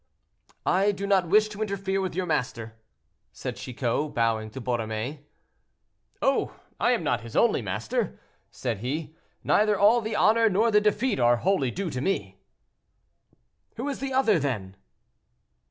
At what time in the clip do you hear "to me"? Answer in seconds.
11.91-12.39